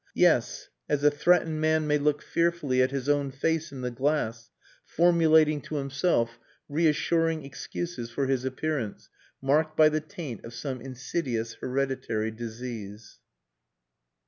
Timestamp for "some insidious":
10.55-11.53